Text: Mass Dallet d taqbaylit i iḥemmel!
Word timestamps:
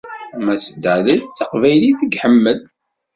Mass 0.43 0.65
Dallet 0.85 1.23
d 1.25 1.33
taqbaylit 1.37 1.99
i 2.05 2.07
iḥemmel! 2.15 2.59